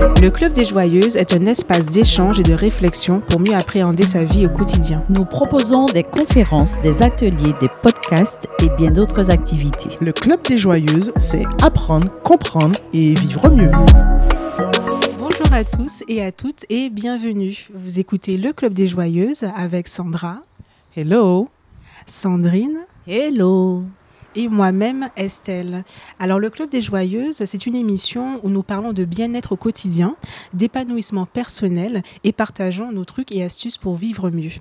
[0.00, 4.24] Le Club des Joyeuses est un espace d'échange et de réflexion pour mieux appréhender sa
[4.24, 5.04] vie au quotidien.
[5.10, 9.90] Nous proposons des conférences, des ateliers, des podcasts et bien d'autres activités.
[10.00, 13.70] Le Club des Joyeuses, c'est apprendre, comprendre et vivre mieux.
[15.18, 17.68] Bonjour à tous et à toutes et bienvenue.
[17.74, 20.38] Vous écoutez le Club des Joyeuses avec Sandra.
[20.96, 21.48] Hello.
[22.06, 22.78] Sandrine.
[23.06, 23.84] Hello
[24.34, 25.84] et moi-même Estelle.
[26.18, 30.16] Alors le Club des Joyeuses, c'est une émission où nous parlons de bien-être au quotidien,
[30.52, 34.52] d'épanouissement personnel et partageons nos trucs et astuces pour vivre mieux.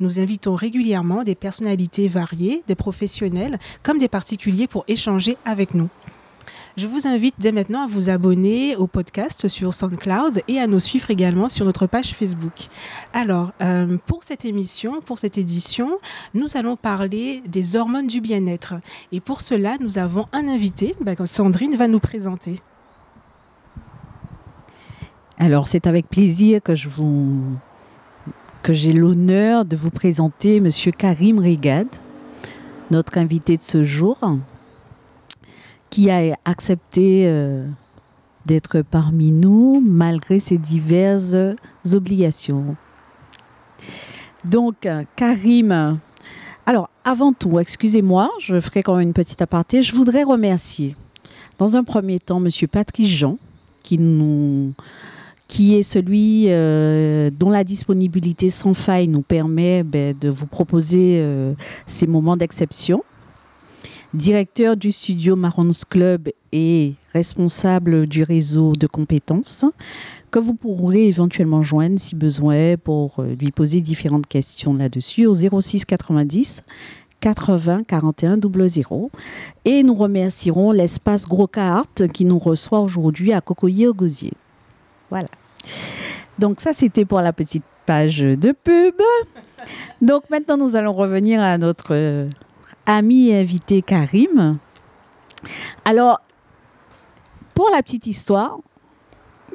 [0.00, 5.88] Nous invitons régulièrement des personnalités variées, des professionnels comme des particuliers pour échanger avec nous.
[6.76, 10.78] Je vous invite dès maintenant à vous abonner au podcast sur SoundCloud et à nous
[10.78, 12.66] suivre également sur notre page Facebook.
[13.14, 15.98] Alors, euh, pour cette émission, pour cette édition,
[16.34, 18.74] nous allons parler des hormones du bien-être.
[19.10, 22.60] Et pour cela, nous avons un invité que Sandrine va nous présenter.
[25.38, 27.56] Alors, c'est avec plaisir que je vous
[28.62, 31.86] que j'ai l'honneur de vous présenter Monsieur Karim Rigad,
[32.90, 34.18] notre invité de ce jour
[35.96, 37.66] qui a accepté euh,
[38.44, 41.34] d'être parmi nous malgré ses diverses
[41.90, 42.76] obligations.
[44.44, 45.98] Donc, euh, Karim,
[46.66, 49.80] alors avant tout, excusez-moi, je ferai quand même une petite aparté.
[49.80, 50.94] Je voudrais remercier,
[51.56, 52.50] dans un premier temps, M.
[52.70, 53.38] Patrice Jean,
[53.82, 54.74] qui nous
[55.48, 61.24] qui est celui euh, dont la disponibilité sans faille nous permet ben, de vous proposer
[61.86, 63.02] ces moments d'exception
[64.14, 69.64] directeur du studio Marons Club et responsable du réseau de compétences,
[70.30, 75.34] que vous pourrez éventuellement joindre si besoin pour euh, lui poser différentes questions là-dessus au
[75.34, 76.62] 06 90
[77.20, 79.10] 80 41 00.
[79.64, 81.50] Et nous remercierons l'espace Gros
[82.12, 84.32] qui nous reçoit aujourd'hui à Cocoyer au Gosier.
[85.10, 85.28] Voilà.
[86.38, 89.00] Donc ça, c'était pour la petite page de pub.
[90.02, 92.26] Donc maintenant, nous allons revenir à notre euh,
[92.86, 94.58] ami et invité Karim.
[95.84, 96.18] Alors,
[97.54, 98.58] pour la petite histoire,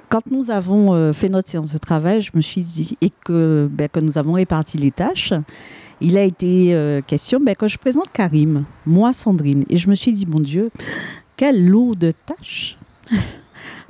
[0.09, 3.69] quand nous avons euh, fait notre séance de travail, je me suis dit, et que,
[3.71, 5.33] ben, nous avons réparti les tâches,
[5.99, 9.63] il a été euh, question ben, que je présente Karim, moi Sandrine.
[9.69, 10.69] Et je me suis dit, mon Dieu,
[11.37, 12.77] quel lot de tâches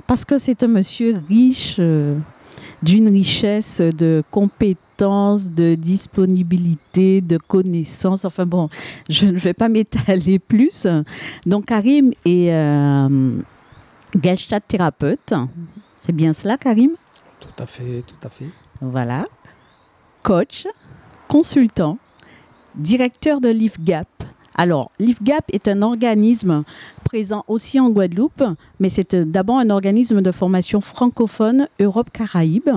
[0.06, 2.12] Parce que c'est un monsieur riche, euh,
[2.82, 8.24] d'une richesse de compétences de disponibilité, de connaissances.
[8.24, 8.68] Enfin bon,
[9.08, 10.86] je ne vais pas m'étaler plus.
[11.46, 13.38] Donc Karim est euh,
[14.68, 15.34] thérapeute.
[15.96, 16.92] C'est bien cela, Karim?
[17.40, 18.48] Tout à fait, tout à fait.
[18.80, 19.26] Voilà.
[20.22, 20.66] Coach,
[21.28, 21.98] consultant,
[22.76, 24.06] directeur de LIFGAP.
[24.54, 26.62] Alors, LIFGAP est un organisme
[27.04, 28.44] présent aussi en Guadeloupe,
[28.78, 32.70] mais c'est d'abord un organisme de formation francophone Europe-Caraïbes.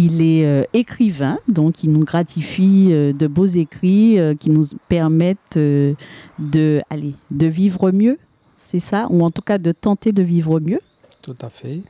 [0.00, 4.62] Il est euh, écrivain, donc il nous gratifie euh, de beaux écrits euh, qui nous
[4.88, 8.16] permettent de, aller, de vivre mieux,
[8.56, 9.08] c'est ça?
[9.10, 10.78] Ou en tout cas de tenter de vivre mieux?
[11.20, 11.80] Tout à fait.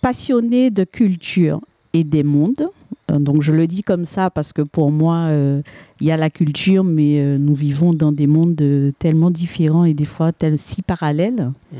[0.00, 1.60] Passionné de culture
[1.92, 2.68] et des mondes.
[3.08, 5.30] Donc je le dis comme ça parce que pour moi,
[6.00, 8.60] il y a la culture, mais nous vivons dans des mondes
[8.98, 11.52] tellement différents et des fois tels si parallèles.
[11.72, 11.78] Mhm.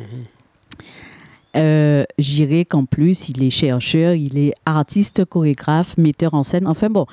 [1.56, 6.66] Euh, J'irai qu'en plus, il est chercheur, il est artiste, chorégraphe, metteur en scène.
[6.66, 7.06] Enfin bon,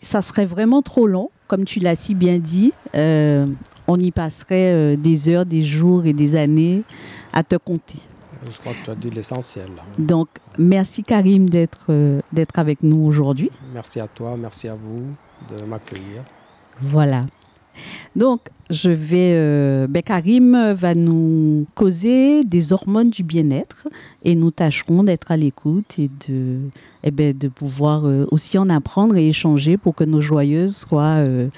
[0.00, 2.72] ça serait vraiment trop long, comme tu l'as si bien dit.
[2.94, 3.46] Euh,
[3.86, 6.82] on y passerait euh, des heures, des jours et des années
[7.32, 7.98] à te compter.
[8.50, 9.68] Je crois que tu as dit l'essentiel.
[9.98, 10.28] Donc,
[10.58, 11.90] merci Karim d'être
[12.32, 13.50] d'être avec nous aujourd'hui.
[13.74, 15.04] Merci à toi, merci à vous
[15.50, 16.22] de m'accueillir.
[16.80, 17.26] Voilà.
[18.16, 18.40] Donc,
[18.70, 23.86] je vais, euh, ben, Karim va nous causer des hormones du bien-être
[24.24, 26.58] et nous tâcherons d'être à l'écoute et de,
[27.04, 31.24] eh ben, de pouvoir euh, aussi en apprendre et échanger pour que nos joyeuses soient
[31.28, 31.48] euh,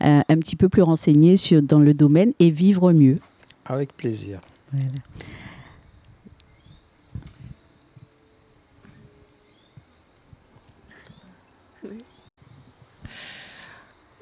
[0.00, 3.16] un, petit peu plus renseignées sur, dans le domaine et vivre mieux.
[3.64, 4.40] Avec plaisir.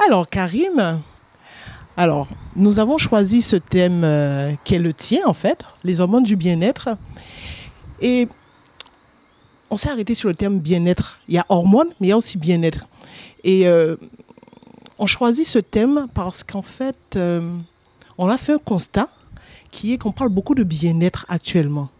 [0.05, 1.01] Alors, Karim,
[1.97, 6.23] alors, nous avons choisi ce thème euh, qui est le tien, en fait, les hormones
[6.23, 6.91] du bien-être.
[8.01, 8.29] Et
[9.71, 11.21] on s'est arrêté sur le thème bien-être.
[11.29, 12.89] Il y a hormones, mais il y a aussi bien-être.
[13.45, 13.97] Et euh,
[14.99, 17.57] on choisit ce thème parce qu'en fait, euh,
[18.17, 19.09] on a fait un constat
[19.71, 21.91] qui est qu'on parle beaucoup de bien-être actuellement.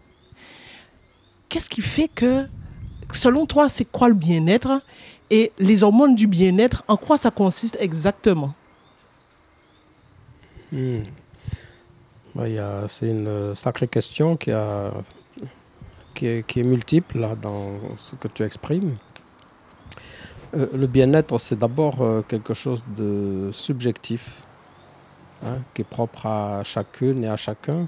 [1.49, 2.47] Qu'est-ce qui fait que,
[3.11, 4.81] selon toi, c'est quoi le bien-être?
[5.29, 8.53] Et les hormones du bien-être, en quoi ça consiste exactement?
[10.73, 11.03] Hmm.
[12.87, 14.91] c'est une sacrée question qui a
[16.13, 18.97] qui est, qui est multiple là, dans ce que tu exprimes.
[20.55, 24.43] Euh, le bien-être, c'est d'abord euh, quelque chose de subjectif,
[25.43, 27.87] hein, qui est propre à chacune et à chacun.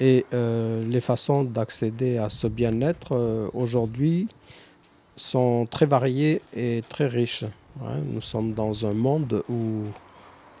[0.00, 4.28] Et euh, les façons d'accéder à ce bien-être euh, aujourd'hui
[5.16, 7.44] sont très variées et très riches.
[8.12, 9.84] Nous sommes dans un monde où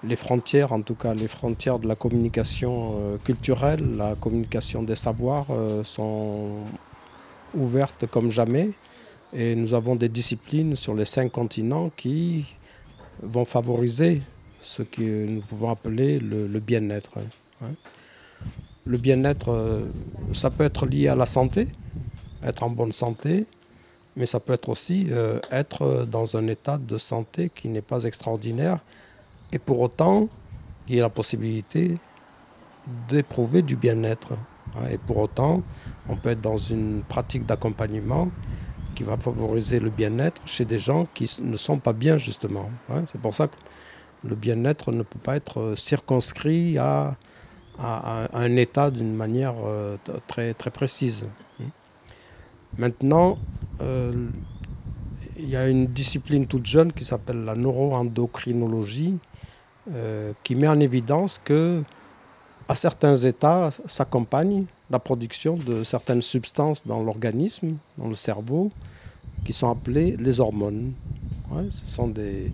[0.04, 4.96] les frontières, en tout cas les frontières de la communication euh, culturelle, la communication des
[4.96, 6.50] savoirs euh, sont
[7.54, 8.70] ouvertes comme jamais.
[9.32, 12.54] Et nous avons des disciplines sur les cinq continents qui
[13.22, 14.22] vont favoriser
[14.58, 17.18] ce que nous pouvons appeler le, bien-être.
[17.62, 17.74] hein.
[18.86, 19.84] Le bien-être, euh,
[20.32, 21.68] ça peut être lié à la santé,
[22.42, 23.44] être en bonne santé,
[24.16, 25.08] mais ça peut être aussi
[25.52, 28.80] être dans un état de santé qui n'est pas extraordinaire
[29.52, 30.28] et pour autant
[30.88, 31.98] il y a la possibilité
[33.08, 34.32] d'éprouver du bien-être.
[34.90, 35.62] Et pour autant,
[36.08, 38.28] on peut être dans une pratique d'accompagnement
[38.94, 42.70] qui va favoriser le bien-être chez des gens qui ne sont pas bien justement.
[43.06, 43.56] C'est pour ça que
[44.24, 47.16] le bien-être ne peut pas être euh, circonscrit à,
[47.80, 49.96] un état d'une manière euh,
[50.26, 51.28] très, très précise.
[51.60, 51.66] hein.
[52.76, 53.38] Maintenant,
[53.80, 54.28] euh,
[55.36, 59.18] il y a une discipline toute jeune qui s'appelle la neuroendocrinologie
[59.92, 61.82] euh, qui met en évidence que
[62.68, 68.70] à certains états s'accompagne la production de certaines substances dans l'organisme, dans le cerveau,
[69.44, 70.92] qui sont appelées les hormones.
[71.70, 72.52] Ce sont des,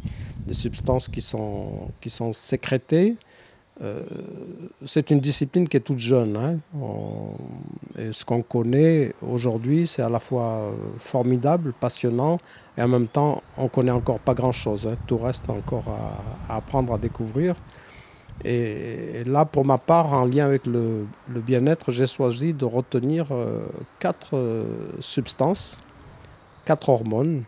[0.53, 3.17] substances qui sont sécrétées.
[3.82, 4.03] Euh,
[4.87, 6.37] c'est une discipline qui est toute jeune.
[6.37, 6.59] hein.
[7.99, 12.38] Et ce qu'on connaît aujourd'hui, c'est à la fois euh, formidable, passionnant,
[12.79, 14.87] et en même temps, on connaît encore pas grand-chose.
[14.87, 14.97] hein.
[15.06, 15.85] Tout reste encore
[16.49, 17.56] à, apprendre, à découvrir.
[18.44, 23.65] Et, là, pour ma part, en lien avec le, bien-être, j'ai choisi de retenir euh,
[23.99, 24.67] quatre
[25.00, 25.81] substances,
[26.65, 27.44] quatre hormones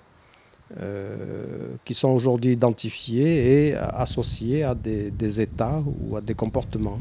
[0.81, 6.99] euh, qui sont aujourd'hui identifiées et associées à des, états ou à des comportements.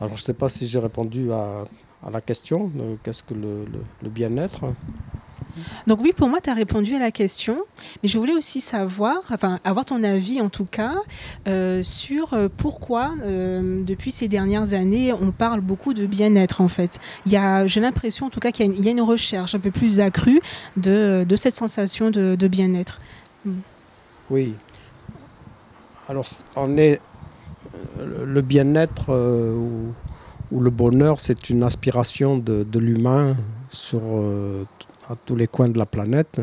[0.00, 1.64] Alors, je ne sais pas si j'ai répondu à,
[2.08, 2.70] la question,
[3.02, 4.64] qu'est-ce que le bien-être
[5.86, 7.58] Donc oui, pour moi, tu as répondu à la question,
[8.02, 10.94] mais je voulais aussi savoir, enfin avoir ton avis en tout cas,
[11.46, 16.68] euh, sur euh, pourquoi euh, depuis ces dernières années, on parle beaucoup de bien-être en
[16.68, 16.98] fait.
[17.26, 19.70] Il y a, j'ai l'impression en tout cas qu'il y a une, recherche un peu
[19.70, 20.40] plus accrue
[20.76, 23.00] de, de cette sensation de, bien-être.
[24.30, 24.54] Oui.
[26.08, 27.00] Alors, on est.
[27.98, 29.92] Le bien-être ou,
[30.50, 33.36] ou le bonheur, c'est une aspiration de, de l'humain
[33.70, 34.00] sur
[35.08, 36.40] à tous les coins de la planète.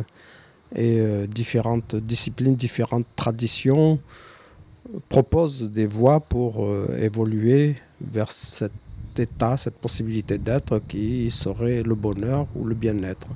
[0.76, 4.00] Et euh, différentes disciplines, différentes traditions
[4.94, 8.72] euh, proposent des voies pour euh, évoluer vers cet
[9.18, 13.28] état, cette possibilité d'être qui serait le bonheur ou le bien-être.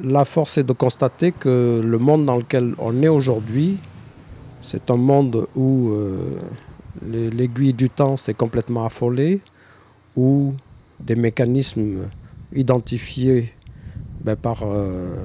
[0.00, 3.78] La force est de constater que le monde dans lequel on est aujourd'hui,
[4.60, 5.92] c'est un monde où
[7.04, 9.40] l'aiguille du temps s'est complètement affolée,
[10.14, 10.54] où
[11.00, 12.08] des mécanismes
[12.52, 13.52] identifiés
[14.28, 15.16] ben, par, euh,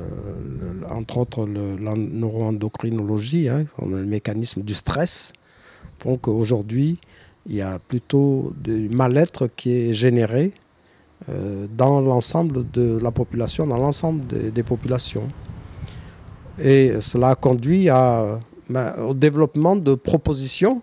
[0.89, 5.33] entre autres, la neuroendocrinologie, hein, le mécanisme du stress,
[5.99, 6.99] font qu'aujourd'hui,
[7.45, 10.53] il y a plutôt du mal-être qui est généré
[11.27, 15.27] euh, dans l'ensemble de la population, dans l'ensemble des, populations.
[16.57, 17.87] Et cela a conduit
[18.69, 20.81] ben, au développement de propositions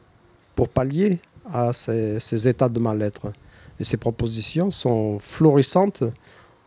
[0.55, 3.33] pour pallier à ces états de mal-être.
[3.79, 6.05] Et ces propositions sont florissantes.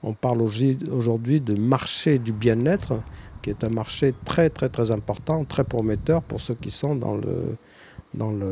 [0.04, 3.02] On parle aujourd- aujourd'hui de marché du bien-être,
[3.42, 7.20] qui est un marché très très très important, très prometteur pour ceux qui sont dans,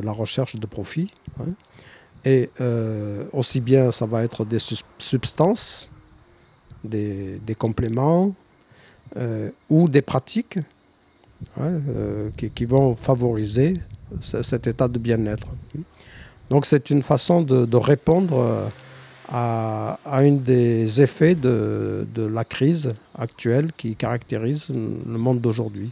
[0.01, 1.12] la recherche de profit.
[1.39, 1.53] hein.
[2.24, 4.60] Et euh, aussi bien ça va être des
[4.98, 5.89] substances,
[6.84, 8.34] des, compléments
[9.17, 10.60] euh, ou des pratiques
[11.60, 13.74] hein, euh, qui, vont favoriser
[14.20, 15.48] ce- cet état de bien-être.
[16.50, 18.70] Donc c'est une façon de, répondre
[19.32, 25.90] à, à un des effets de, de la crise actuelle qui caractérise le monde d'aujourd'hui.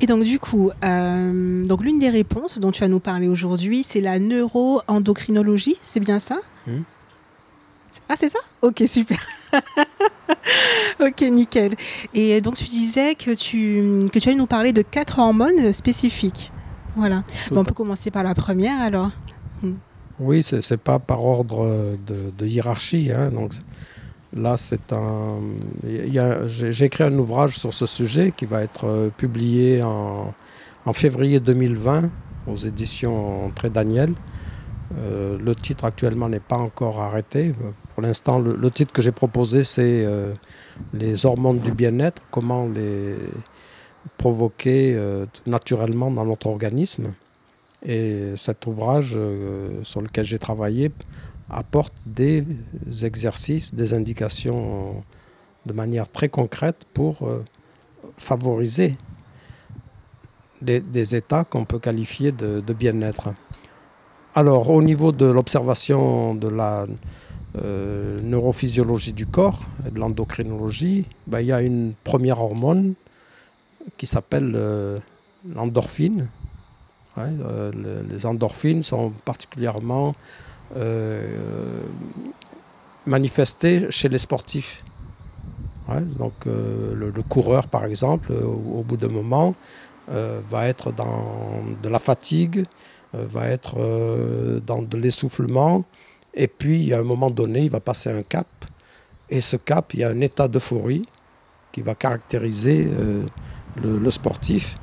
[0.00, 3.82] Et donc du coup, euh, donc l'une des réponses dont tu vas nous parler aujourd'hui,
[3.82, 6.82] c'est la neuroendocrinologie, c'est bien ça Mhm.
[8.08, 8.38] Ah c'est ça?
[8.60, 9.18] Ok super.
[11.00, 11.74] ok nickel.
[12.12, 16.52] Et donc tu disais que tu que tu allais nous parler de quatre hormones spécifiques.
[16.96, 17.24] Voilà.
[17.50, 19.10] Bon, on peut commencer par la première alors.
[20.18, 23.10] Oui, c'est c'est pas par ordre de, de hiérarchie.
[23.12, 23.52] hein, donc
[24.34, 25.40] là, c'est un.
[26.46, 30.34] J'ai écrit un ouvrage sur ce sujet qui va être euh, publié en,
[30.84, 32.10] en février 2020
[32.46, 34.12] aux éditions Très Daniel.
[34.98, 37.54] Euh, le titre actuellement n'est pas encore arrêté.
[37.94, 40.32] Pour l'instant, le, titre que j'ai proposé, c'est euh,
[40.92, 43.16] Les hormones du bien-être, comment les
[44.16, 47.14] provoquer euh, naturellement dans notre organisme.
[47.84, 49.16] Et cet ouvrage
[49.82, 50.90] sur lequel j'ai travaillé
[51.50, 52.44] apporte des
[53.02, 55.04] exercices, des indications
[55.66, 57.28] de manière très concrète pour
[58.16, 58.96] favoriser
[60.62, 63.28] des, états qu'on peut qualifier de bien-être.
[64.38, 66.84] Alors, au niveau de l'observation de la
[67.56, 72.92] euh, neurophysiologie du corps et de l'endocrinologie, ben, il y a une première hormone
[73.96, 74.98] qui s'appelle euh,
[75.48, 76.28] l'endorphine.
[77.18, 77.72] Euh,
[78.10, 80.14] les endorphines sont particulièrement
[83.06, 84.84] manifestées chez les sportifs.
[86.18, 89.54] donc le, coureur, par exemple, au, bout d'un moment,
[90.08, 92.66] va être dans de la fatigue,
[93.16, 95.84] euh, va être euh, dans de l'essoufflement.
[96.34, 98.48] Et puis, à un moment donné, il va passer un cap.
[99.30, 101.06] Et ce cap, il y a un état d'euphorie
[101.72, 103.24] qui va caractériser euh,
[103.82, 104.78] le, sportif.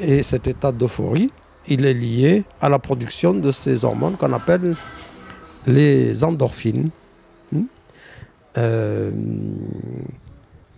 [0.00, 1.30] Et cet état d'euphorie,
[1.68, 4.74] il est lié à la production de ces hormones qu'on appelle
[5.66, 6.90] les endorphines.
[7.52, 7.64] Hmm?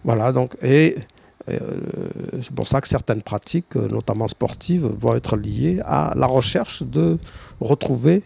[0.04, 0.96] voilà, donc, et
[1.48, 1.58] euh,
[2.40, 6.82] c'est pour ça que certaines pratiques, euh, notamment sportives, vont être liées à la recherche
[6.82, 7.18] de
[7.60, 8.22] retrouver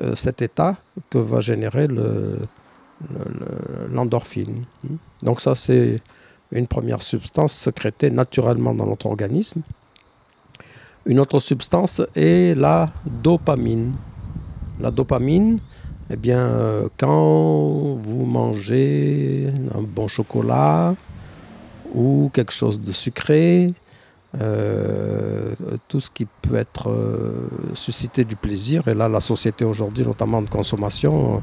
[0.00, 0.76] euh, cet état
[1.10, 1.88] que va générer
[3.90, 4.64] l'endorphine.
[5.22, 6.00] Donc ça, c'est
[6.54, 9.62] une première substance sécrétée naturellement dans notre organisme.
[11.06, 13.92] Une autre substance est la dopamine.
[14.80, 15.58] La dopamine,
[16.10, 16.50] eh bien,
[16.96, 20.94] quand vous mangez un bon chocolat,
[21.94, 23.72] ou quelque chose de sucré,
[24.40, 25.54] euh,
[25.86, 28.88] tout ce qui peut être euh, du plaisir.
[28.88, 31.42] Et là, la société aujourd'hui, notamment de consommation,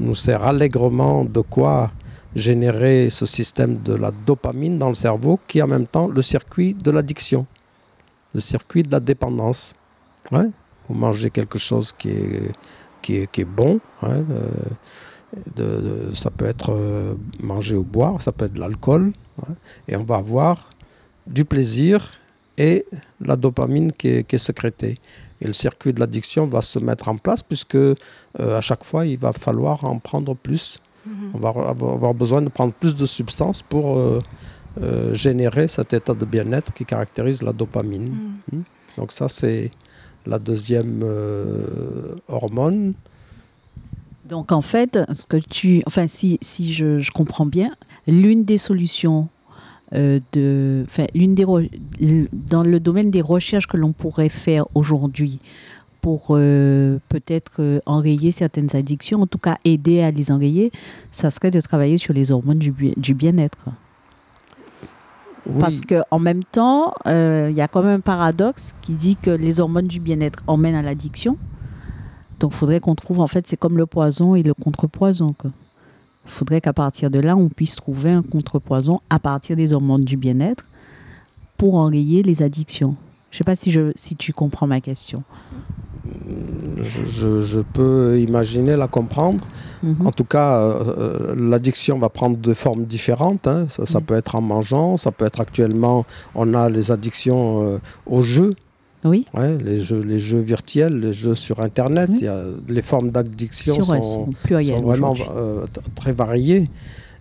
[0.00, 1.92] nous sert allègrement de quoi
[2.36, 6.22] générer ce système de la dopamine dans le cerveau, qui est en même temps le
[6.22, 7.46] circuit de l'addiction,
[8.34, 9.74] le circuit de la dépendance.
[10.30, 10.46] Ouais.
[10.88, 12.52] Vous mangez quelque chose qui est,
[13.02, 13.80] qui est, qui est bon.
[14.04, 14.22] Euh,
[15.56, 19.12] de, ça peut être manger ou boire, ça peut être de l'alcool,
[19.88, 20.70] et on va avoir
[21.26, 22.12] du plaisir
[22.58, 22.86] et
[23.20, 24.98] la dopamine qui est, sécrétée.
[25.40, 27.96] Et le circuit de l'addiction va se mettre en place puisque euh,
[28.36, 30.80] à chaque fois, il va falloir en prendre plus.
[31.34, 34.20] On va avoir besoin de prendre plus de substances pour euh,
[34.80, 38.08] euh, générer cet état de bien-être qui caractérise la dopamine.
[38.52, 38.58] Mhm.
[38.58, 38.62] Hmm.
[38.96, 39.70] Donc ça, c'est
[40.26, 41.04] la deuxième
[42.28, 42.94] hormone.
[44.24, 47.70] Donc en fait, ce que tu, enfin si, si je, je comprends bien,
[48.06, 49.28] l'une des solutions
[49.94, 50.84] euh, de,
[51.14, 51.44] l'une des
[52.32, 55.38] dans le domaine des recherches que l'on pourrait faire aujourd'hui
[56.06, 60.70] pour euh, peut-être euh, enrayer certaines addictions, en tout cas aider à les enrayer,
[61.10, 63.58] ça serait de travailler sur les hormones du, du bien-être.
[65.58, 69.58] Parce qu'en même temps, il y a quand même un paradoxe qui dit que les
[69.58, 71.38] hormones du bien-être emmènent à l'addiction.
[72.38, 75.34] Donc il faudrait qu'on trouve, en fait, c'est comme le poison et le contrepoison.
[75.44, 75.50] Il
[76.30, 80.16] faudrait qu'à partir de là, on puisse trouver un contrepoison à partir des hormones du
[80.16, 80.68] bien-être
[81.56, 82.94] pour enrayer les addictions.
[83.32, 85.24] Je ne sais pas si, je, si tu comprends ma question.
[86.82, 89.44] Je, peux imaginer la comprendre.
[89.82, 90.06] Mhm.
[90.06, 93.46] En tout cas, euh, euh, l'addiction va prendre de formes différentes.
[93.46, 93.66] Hein.
[93.68, 98.22] Ça, peut être en mangeant, ça peut être actuellement, on a les addictions euh, au
[98.22, 98.54] jeu.
[99.04, 99.24] Oui.
[99.64, 103.80] les, jeux, les jeux virtuels, les jeux sur Internet, il y a, les formes d'addiction
[103.82, 104.30] sont,
[104.82, 106.68] vraiment euh, très variées.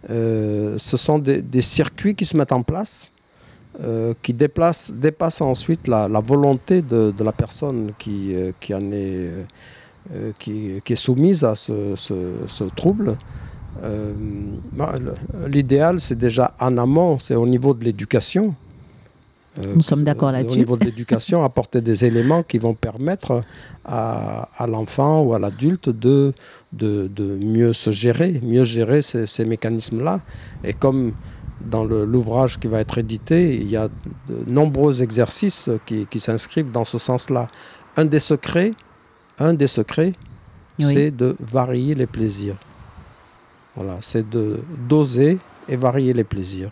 [0.10, 3.12] Ce sont des, circuits qui se mettent en place,
[3.82, 9.32] euh, qui déplacent, dépassent ensuite la, volonté de, la personne qui, qui en est,
[10.40, 13.18] qui, qui, est soumise à ce, ce trouble.
[14.72, 14.96] Bah,
[15.48, 18.56] L'idéal, c'est déjà en amont, c'est au niveau de l'éducation.
[19.60, 20.56] Euh, Nous sommes d'accord là-dessus.
[20.56, 23.42] Au niveau de l'éducation, apporter des éléments qui vont permettre
[23.86, 26.34] à, l'enfant ou à l'adulte de,
[26.74, 30.22] de, mieux se gérer, mieux gérer ces, mécanismes-là.
[30.64, 31.14] Et comme
[31.62, 33.88] dans l'ouvrage qui va être édité, il y a
[34.28, 37.48] de nombreux exercices qui, s'inscrivent dans ce sens-là.
[37.98, 38.74] Un des secrets,
[39.40, 40.14] un des secrets,
[40.80, 42.58] c'est de varier les plaisirs.
[43.76, 46.70] Voilà, c'est de doser et varier les plaisirs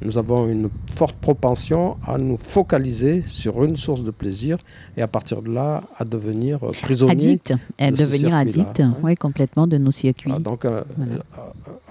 [0.00, 4.58] nous avons une forte propension à nous focaliser sur une source de plaisir
[4.96, 7.12] et à partir de là à devenir prisonnier.
[7.12, 8.94] Addict, à devenir addict, hein.
[9.02, 10.30] oui, complètement de nos circuits.
[10.34, 11.18] Ah, donc, euh, euh,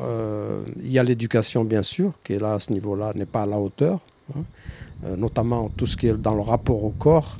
[0.01, 3.43] euh, il y a l'éducation, bien sûr, qui est là à ce niveau-là, n'est pas
[3.43, 3.99] à la hauteur,
[4.35, 4.41] hein.
[5.17, 7.37] notamment tout ce qui est dans le rapport au corps.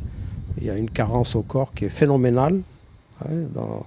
[0.60, 2.60] Il y a une carence au corps qui est phénoménale
[3.24, 3.86] hein, dans,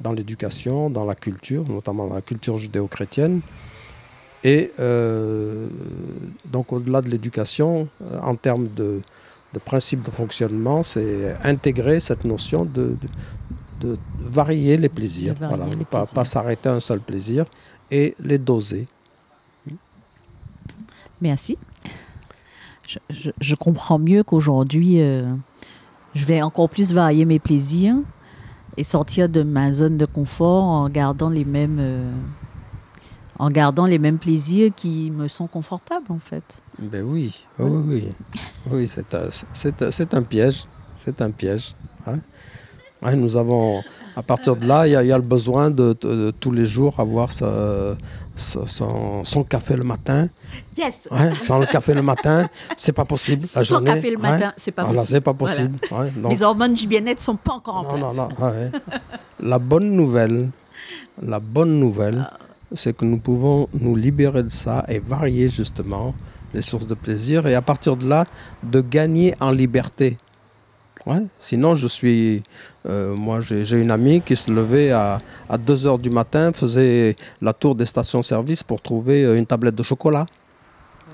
[0.00, 3.40] dans l'éducation, dans la culture, notamment dans la culture judéo-chrétienne.
[4.46, 5.66] Et euh,
[6.44, 9.00] donc au-delà de l'éducation, euh, en termes de,
[9.54, 12.94] de principe de fonctionnement, c'est intégrer cette notion de,
[13.80, 15.34] de, de varier les plaisirs.
[15.40, 17.46] varier Voilà, les pas, s'arrêter à un seul plaisir
[17.90, 18.86] et les doser.
[21.20, 21.56] Merci.
[22.86, 25.22] Je, je- je comprends mieux qu'aujourd'hui, euh,
[26.14, 27.96] je vais encore plus varier mes plaisirs
[28.76, 32.12] et sortir de ma zone de confort en gardant les mêmes, euh,
[33.38, 36.44] en gardant les mêmes plaisirs qui me sont confortables en fait.
[36.78, 37.84] Ben oui, oui, oui.
[37.86, 38.14] Oui,
[38.72, 40.64] Oui, c'est un, piège.
[40.94, 41.74] C'est un piège.
[42.06, 42.18] hein.
[43.02, 43.82] Ouais, nous avons,
[44.16, 46.30] à partir de là, il y, a- il y a le besoin de, de- de
[46.30, 47.30] tous les jours avoir
[48.34, 50.28] son, son café le matin.
[50.78, 51.08] Yes.
[51.10, 52.48] Ouais, sans le café le matin,
[52.78, 53.42] c'est pas possible.
[53.42, 54.22] La Sans journée, café le ouais.
[54.22, 55.78] matin, c'est pas Voilà, pas possible.
[56.16, 58.14] donc- Les hormones du bien-être sont pas encore en non, place.
[58.14, 58.70] non, non, ouais.
[59.40, 60.48] La bonne nouvelle,
[61.20, 62.38] la bonne nouvelle, Ah.
[62.74, 66.14] C'est que nous pouvons nous libérer de ça et varier justement
[66.52, 68.26] les sources de plaisir et à partir de là,
[68.62, 70.16] de gagner en liberté.
[71.06, 71.22] Ouais.
[71.38, 72.42] Sinon, je suis.
[72.86, 77.16] euh, moi, j'ai une amie qui se levait à, à 2 heures du matin, faisait
[77.42, 80.24] la tour des stations-service pour trouver euh, une tablette de chocolat.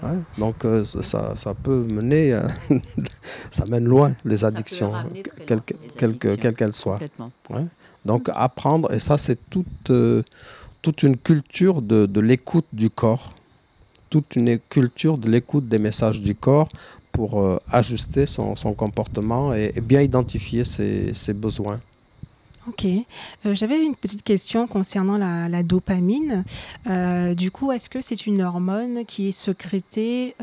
[0.03, 0.19] Ouais.
[0.39, 2.33] Donc, euh, ça- ça, peut mener.
[2.35, 2.43] euh,
[3.51, 4.93] ça mène loin les addictions,
[6.39, 6.99] quelles quelles soient.
[8.05, 9.91] Donc apprendre, et ça c'est toute,
[10.83, 13.35] toute une culture de, l'écoute du corps,
[14.09, 16.69] toute une culture de l'écoute des messages du corps
[17.13, 21.81] pour euh, ajuster son, comportement et, bien identifier ses, besoins.
[22.69, 22.85] Ok.
[22.85, 26.45] Euh, J'avais une petite question concernant la, dopamine.
[26.87, 30.35] Euh, du coup, est-ce que c'est une hormone qui est sécrétée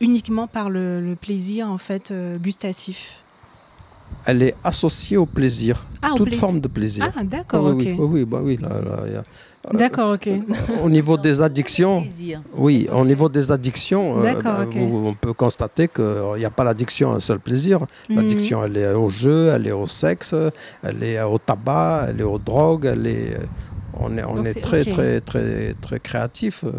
[0.00, 3.22] uniquement par le, le plaisir en fait gustatif?
[4.26, 6.40] Elle est associée au plaisir, Ah, toute plaisir.
[6.40, 7.10] forme de plaisir.
[7.16, 7.98] Ah, d'accord, oui, ok.
[7.98, 10.28] oui, oui, bah oui, là, a- D'accord, ok.
[10.84, 12.04] au niveau des addictions.
[12.54, 16.04] Oui, au niveau des addictions, euh, vous- on peut constater qu'il
[16.38, 17.86] n'y a pas l'addiction à un seul plaisir.
[18.08, 20.34] L'addiction, elle est au jeu, elle est au sexe,
[20.82, 23.36] elle est au tabac, elle est aux drogues, elle est...
[24.00, 26.70] On est, on Donc est très, très, très, très créatif euh,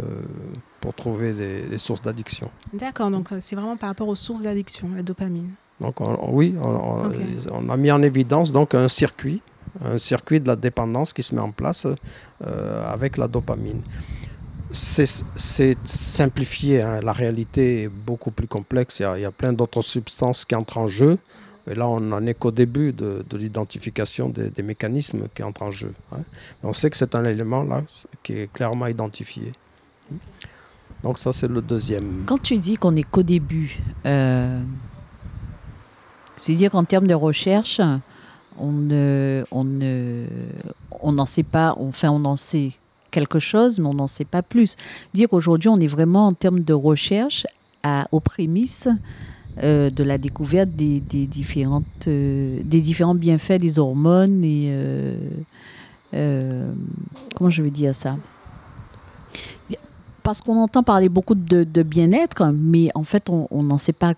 [0.79, 2.49] pour trouver des, des sources d'addiction.
[2.71, 5.49] D'accord, donc euh, c'est vraiment par rapport aux sources d'addiction, la dopamine.
[5.81, 9.41] Donc, on- on- oui, on, a mis en évidence donc un circuit,
[9.83, 11.85] un circuit de la dépendance qui se met en place
[12.45, 13.81] euh, avec la dopamine.
[14.71, 16.99] C'est c'est simplifié, hein.
[17.01, 20.45] la réalité est beaucoup plus complexe, il y a, il y a plein d'autres substances
[20.45, 21.17] qui entrent en jeu.
[21.69, 25.63] Et là, on n'en est qu'au début de, de l'identification des, des mécanismes qui entrent
[25.63, 25.93] en jeu.
[26.11, 26.19] hein.
[26.61, 27.83] Mais on sait que c'est un élément là
[28.23, 29.53] qui est clairement identifié.
[31.03, 32.23] Donc ça, c'est le deuxième.
[32.25, 34.61] Quand tu dis qu'on n'est qu'au début, euh,
[36.39, 37.81] c'est-à-dire qu'en termes de recherche,
[38.57, 40.25] on ne, on ne,
[41.01, 42.71] on n'en sait pas, enfin on en sait
[43.11, 44.77] quelque chose, mais on n'en sait pas plus.
[45.13, 47.45] Dire qu'aujourd'hui on est vraiment en termes de recherche
[47.83, 48.87] à, aux prémices
[49.61, 54.69] euh, de la découverte des, différentes, euh, des différents bienfaits des hormones et
[56.13, 56.71] euh,
[57.35, 58.15] comment je vais dire ça?
[60.23, 64.13] Parce qu'on entend parler beaucoup de, bien-être, mais en fait, on n'en sait pas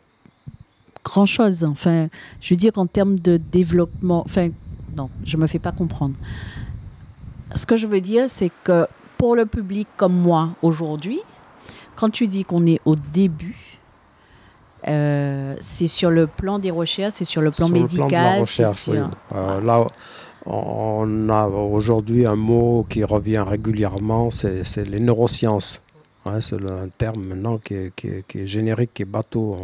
[1.03, 1.63] grand-chose.
[1.63, 2.07] Enfin,
[2.39, 4.49] je veux dire qu'en termes de développement, enfin,
[4.95, 6.15] non, je me fais pas comprendre.
[7.55, 8.87] Ce que je veux dire, c'est que
[9.17, 11.19] pour le public comme moi aujourd'hui,
[11.95, 13.79] quand tu dis qu'on est au début,
[14.87, 18.03] euh, c'est sur le plan des recherches, c'est sur le plan Sur médical.
[18.03, 18.97] le plan de la recherche, oui.
[19.35, 19.85] Euh, là,
[20.45, 25.83] on a aujourd'hui un mot qui revient régulièrement, c'est les neurosciences.
[26.39, 29.55] C'est un terme maintenant qui est, qui est- qui est générique, qui est bateau.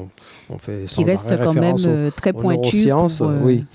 [0.49, 2.89] On, on fait sans qui reste arrêt quand même aux- euh, très pointu.
[3.19, 3.65] pour, euh, oui.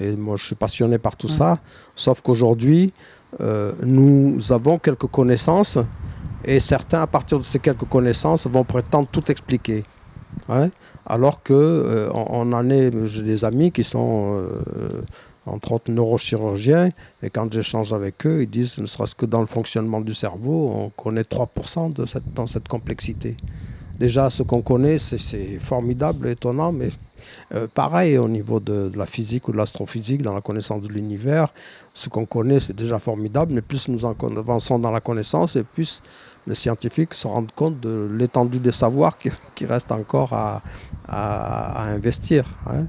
[0.00, 1.32] Et moi, je suis passionné par tout Ouais.
[1.34, 1.58] ça.
[1.94, 2.92] Sauf qu'aujourd'hui,
[3.40, 5.78] euh, nous avons quelques connaissances
[6.44, 9.84] et certains, à partir de ces quelques connaissances, vont prétendre tout expliquer.
[11.06, 15.02] Alors que euh, on, on en est, j'ai des amis qui sont euh,
[15.46, 16.90] entre autres neurochirurgiens,
[17.22, 20.72] et quand j'échange avec eux, ils disent, ne serait-ce que dans le fonctionnement du cerveau,
[20.74, 23.36] on connaît 3% de dans cette complexité.
[24.00, 26.88] Déjà, ce qu'on connaît, c'est- formidable, étonnant, mais
[27.54, 31.52] euh, pareil au niveau de, la physique ou de l'astrophysique, dans la connaissance de l'univers,
[31.92, 36.02] ce qu'on connaît, c'est déjà formidable, mais plus nous avançons dans la connaissance, et plus
[36.46, 40.62] les scientifiques se rendent compte de l'étendue des savoirs qui, restent encore à,
[41.92, 42.46] investir.
[42.66, 42.86] hein.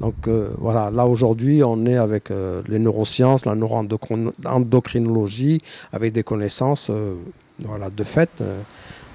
[0.00, 5.60] Donc euh, voilà, là aujourd'hui, on est avec euh, les neurosciences, la neuroendocrinologie,
[5.92, 6.90] avec des connaissances
[7.60, 8.42] voilà, de fait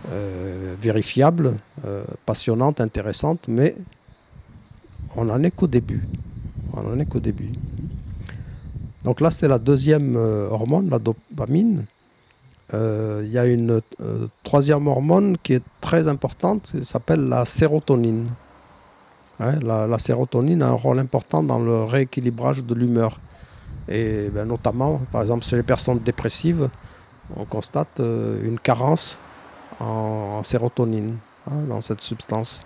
[0.09, 1.53] euh, vérifiables,
[1.85, 3.75] euh, passionnantes, intéressantes, mais
[5.15, 6.01] on n'en est qu'au début.
[6.73, 7.51] On est qu'au début.
[9.03, 11.85] Donc là, c'est la deuxième euh, hormone, la dopamine.
[12.73, 13.81] Il y a une
[14.43, 18.29] troisième hormone qui est très importante, qui s'appelle la sérotonine.
[19.41, 23.19] Hein, la, la, sérotonine a un rôle important dans le rééquilibrage de l'humeur.
[23.89, 26.69] Et ben, notamment, par exemple, chez les personnes dépressives,
[27.35, 29.19] on constate une carence
[29.79, 31.17] en, sérotonine
[31.49, 32.65] hein, dans cette substance.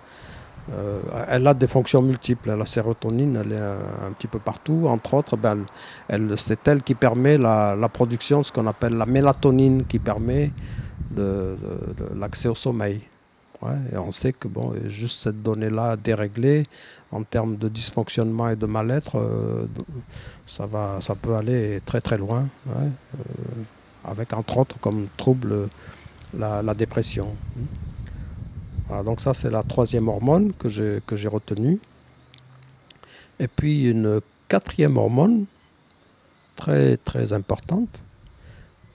[0.72, 2.54] Euh, elle a des fonctions multiples.
[2.54, 3.60] La sérotonine, elle est
[4.06, 4.86] un, petit peu partout.
[4.88, 5.64] Entre autres, ben,
[6.08, 10.50] elle, c'est elle qui permet la, production de ce qu'on appelle la mélatonine, qui permet
[12.16, 13.02] l'accès au sommeil.
[13.92, 16.66] Et on sait que bon, juste cette donnée-là déréglée,
[17.10, 19.66] en termes de dysfonctionnement et de mal-être, euh,
[20.46, 22.88] ça, va, ça peut aller très très loin, euh,
[24.04, 25.68] avec entre autres comme trouble
[26.38, 27.34] la, dépression.
[29.04, 31.78] Donc ça, c'est la troisième hormone que j'ai, retenue.
[33.38, 35.46] Et puis une quatrième hormone,
[36.54, 38.02] très très importante,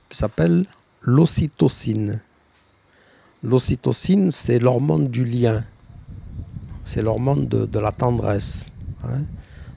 [0.09, 0.65] qui s'appelle
[1.01, 2.19] l'ocytocine.
[3.43, 5.63] L'ocytocine, c'est l'hormone du lien.
[6.83, 8.71] C'est l'hormone de, la tendresse.
[9.03, 9.21] Hein.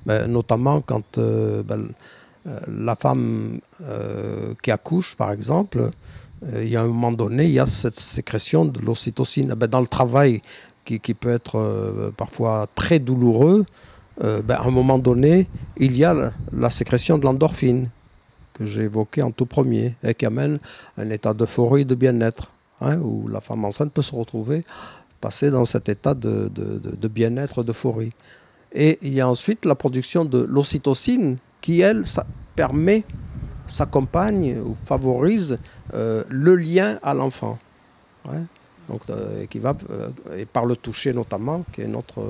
[0.07, 1.89] Mais notamment quand euh, ben,
[2.69, 5.91] la femme euh, qui accouche, par exemple,
[6.53, 9.55] il y a un moment donné, il y a cette sécrétion de l'ocytocine.
[9.55, 10.43] Ben, dans le travail,
[10.85, 13.65] qui, qui peut être euh, parfois très douloureux,
[14.23, 17.89] euh, ben, à un moment donné, il y a la, sécrétion de l'endorphine,
[18.53, 20.59] que j'ai évoqué en tout premier, et qui amène
[20.97, 24.65] un état d'euphorie, de bien-être, hein, où la femme enceinte peut se retrouver,
[25.21, 28.13] passer dans cet état de, de bien-être, d'euphorie.
[28.73, 33.05] Et il y a ensuite la production de l'ocytocine, qui, elle, ça permet
[33.67, 35.59] s'accompagne ou favorise
[35.95, 37.59] euh, le lien à l'enfant.
[38.27, 38.43] Ouais.
[38.89, 42.23] Donc, euh, qui va, euh, et par le toucher notamment, qui est notre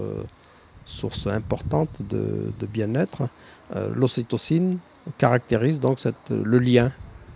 [0.85, 3.29] source importante de, bien-être,
[3.95, 4.79] l'ocytocine
[5.17, 6.93] caractérise donc le lien,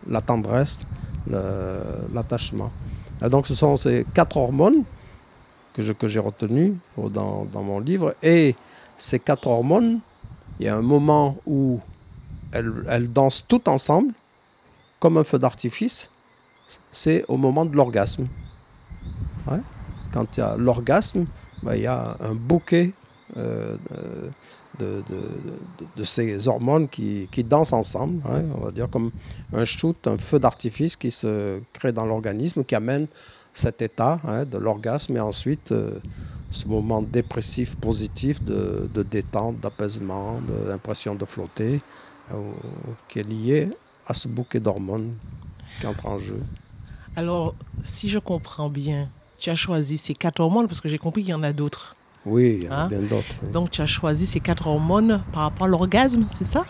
[0.06, 0.86] la tendresse,
[2.12, 2.70] l'attachement.
[3.22, 4.84] donc ce sont ces quatre hormones
[5.72, 8.14] que j'ai retenues dans mon livre.
[8.22, 8.54] Et
[8.98, 10.00] ces quatre hormones,
[10.60, 11.80] il y a un moment où
[12.52, 14.12] elles, elles, dansent toutes ensemble,
[15.00, 16.10] comme un feu d'artifice.
[16.90, 18.26] C'est au moment de l'orgasme.
[20.12, 21.26] Quand il y a l'orgasme,
[21.62, 22.92] ben, il y a un bouquet
[23.36, 23.76] euh,
[24.78, 28.22] de, ces hormones qui, dansent ensemble.
[28.26, 29.10] Ouais, on va dire comme
[29.52, 33.06] un shoot, un feu d'artifice qui se crée dans l'organisme, qui amène
[33.54, 35.98] cet état hein, de l'orgasme et ensuite euh,
[36.50, 41.80] ce moment dépressif positif de, détente, d'apaisement, d'impression de, de
[43.08, 43.70] qui est lié
[44.06, 45.14] à ce bouquet d'hormones
[45.80, 46.40] qui entre en jeu.
[47.16, 51.22] Alors, si je comprends bien, tu as choisi ces quatre hormones parce que j'ai compris
[51.22, 51.96] qu'il y en a d'autres.
[52.26, 52.84] Oui, il y en hein?
[52.84, 53.34] a bien d'autres.
[53.42, 53.50] Oui.
[53.50, 56.64] Donc, tu as choisi ces quatre hormones par rapport à l'orgasme, c'est ça?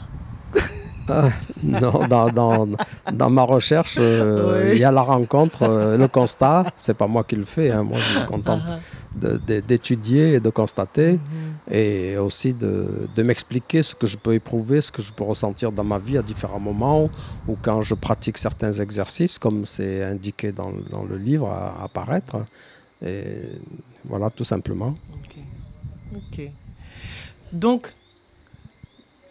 [1.11, 1.31] Ah,
[1.63, 2.69] non, dans, dans,
[3.13, 4.73] dans, ma recherche, euh, oui.
[4.75, 6.67] il y a la rencontre, euh, le constat.
[6.77, 8.79] C'est pas moi qui le fais, hein, moi je me contente uh -huh.
[9.19, 11.75] D'étudier et de constater, mm -hmm.
[11.81, 12.75] et aussi de,
[13.17, 16.19] de m'expliquer ce que je peux éprouver, ce que je peux ressentir dans ma vie
[16.19, 17.11] à différents moments,
[17.49, 21.89] ou quand je pratique certains exercices, comme c'est indiqué dans, dans, le livre à, à
[21.89, 22.37] paraître.
[23.11, 23.61] Et
[24.11, 24.95] voilà, tout simplement.
[25.19, 25.35] Ok.
[26.21, 26.53] okay.
[27.53, 27.83] Donc,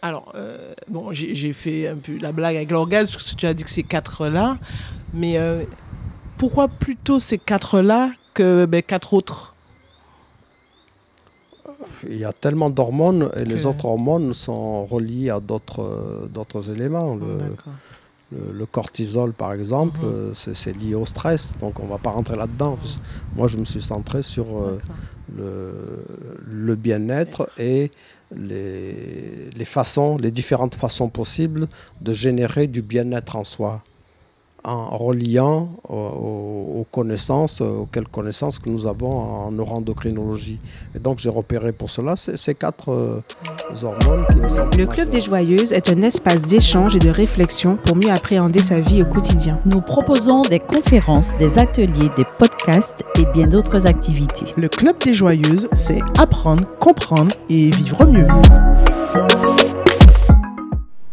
[0.00, 3.54] alors, euh, bon, j'ai fait un peu la blague avec l'orgasme, parce que tu as
[3.54, 4.58] dit que ces quatre-là,
[5.12, 5.64] mais euh,
[6.36, 9.54] pourquoi plutôt ces quatre-là que ben, quatre autres?
[12.08, 13.48] Il y a tellement d'hormones, et que...
[13.48, 17.14] les autres hormones sont reliées à d'autres éléments.
[17.14, 17.38] Le,
[18.32, 20.54] le, le, cortisol, par exemple, mm -hmm.
[20.60, 22.76] c'est lié au stress, donc on ne va pas rentrer là-dedans.
[23.36, 24.78] Moi, je me suis centré sur euh,
[25.38, 25.50] le,
[26.68, 27.90] le bien-être et
[28.50, 31.62] les, les, façons, les différentes façons possibles
[32.06, 33.72] de générer du bien-être en soi
[34.64, 40.58] en reliant aux, aux, connaissances, auxquelles connaissances que nous avons en neuroendocrinologie.
[40.94, 43.22] Et donc j'ai repéré pour cela ces, ces quatre euh,
[43.82, 47.96] hormones qui nous Le Club des Joyeuses est un espace d'échange et de réflexion pour
[47.96, 49.60] mieux appréhender sa vie au quotidien.
[49.64, 54.46] Nous proposons des conférences, des ateliers, des podcasts et bien d'autres activités.
[54.56, 58.26] Le Club des Joyeuses, c'est apprendre, comprendre et vivre mieux.